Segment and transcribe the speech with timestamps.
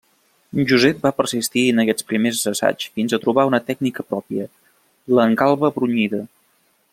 [0.69, 4.49] Josep va persistir en aquests primers assaigs fins a trobar una tècnica pròpia:
[5.19, 6.25] l'engalba brunyida.